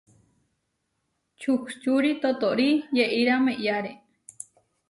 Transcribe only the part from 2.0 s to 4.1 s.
totóri yeʼíra meʼyáre.